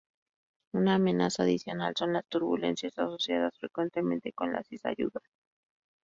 Una 0.73 0.95
amenaza 0.95 1.43
adicional 1.43 1.93
son 1.95 2.13
las 2.13 2.25
turbulencias 2.27 2.97
asociadas 2.97 3.55
frecuentemente 3.59 4.33
con 4.33 4.51
la 4.51 4.63
cizalladura. 4.63 5.21